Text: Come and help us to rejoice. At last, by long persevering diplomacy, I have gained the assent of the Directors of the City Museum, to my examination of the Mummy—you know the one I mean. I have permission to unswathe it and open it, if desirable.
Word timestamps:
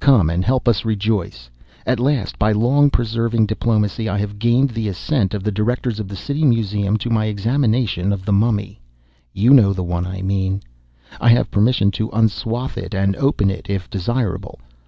Come 0.00 0.30
and 0.30 0.44
help 0.44 0.66
us 0.66 0.80
to 0.80 0.88
rejoice. 0.88 1.48
At 1.86 2.00
last, 2.00 2.40
by 2.40 2.50
long 2.50 2.90
persevering 2.90 3.46
diplomacy, 3.46 4.08
I 4.08 4.18
have 4.18 4.40
gained 4.40 4.70
the 4.70 4.88
assent 4.88 5.32
of 5.32 5.44
the 5.44 5.52
Directors 5.52 6.00
of 6.00 6.08
the 6.08 6.16
City 6.16 6.44
Museum, 6.44 6.96
to 6.96 7.08
my 7.08 7.26
examination 7.26 8.12
of 8.12 8.24
the 8.24 8.32
Mummy—you 8.32 9.54
know 9.54 9.72
the 9.72 9.84
one 9.84 10.04
I 10.04 10.22
mean. 10.22 10.60
I 11.20 11.28
have 11.28 11.52
permission 11.52 11.92
to 11.92 12.10
unswathe 12.10 12.76
it 12.76 12.96
and 12.96 13.14
open 13.14 13.48
it, 13.48 13.70
if 13.70 13.88
desirable. 13.88 14.58